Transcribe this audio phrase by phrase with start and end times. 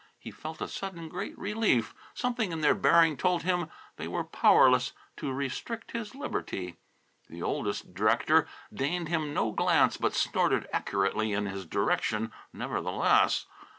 [0.17, 1.93] He felt a sudden great relief.
[2.15, 6.77] Something in their bearing told him they were powerless to restrict his liberty.
[7.29, 13.45] The oldest director deigned him no glance, but snorted accurately in his direction, nevertheless.